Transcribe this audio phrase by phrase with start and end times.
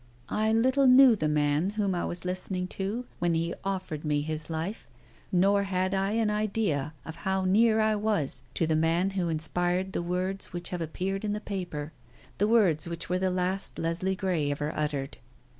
[0.29, 4.49] "I little knew the man whom I was listening to when he offered me his
[4.49, 4.87] life,
[5.31, 9.93] nor had I an idea of how near I was to the man who inspired
[9.93, 11.93] the words which have appeared in the paper
[12.39, 15.19] the words which were the last Leslie Grey ever uttered.